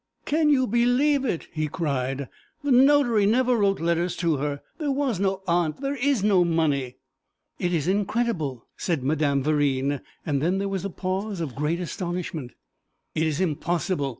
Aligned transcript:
'Can 0.25 0.49
you 0.49 0.65
believe 0.65 1.23
it!' 1.25 1.47
he 1.53 1.67
cried, 1.67 2.27
'the 2.63 2.71
notary 2.71 3.27
never 3.27 3.55
wrote 3.57 3.79
letters 3.79 4.15
to 4.15 4.37
her; 4.37 4.63
there 4.79 4.89
was 4.91 5.19
no 5.19 5.43
aunt; 5.47 5.79
there 5.79 5.93
is 5.93 6.23
no 6.23 6.43
money!' 6.43 6.97
'It 7.59 7.71
is 7.71 7.87
incredible,' 7.87 8.65
said 8.75 9.03
Madame 9.03 9.43
Verine, 9.43 10.01
and 10.25 10.41
then 10.41 10.57
there 10.57 10.67
was 10.69 10.83
a 10.83 10.89
pause 10.89 11.39
of 11.39 11.53
great 11.53 11.79
astonishment. 11.79 12.53
'It 13.13 13.21
is 13.27 13.39
impossible!' 13.39 14.09